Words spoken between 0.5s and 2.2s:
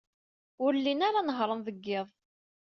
Ur llin ara nehhṛen deg yiḍ.